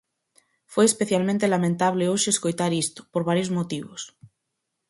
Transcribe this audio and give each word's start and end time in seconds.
Foi 0.73 0.85
especialmente 0.87 1.51
lamentable 1.53 2.09
hoxe 2.11 2.29
escoitar 2.31 2.71
isto, 2.83 2.99
por 3.13 3.23
varios 3.29 3.49
motivos. 3.57 4.01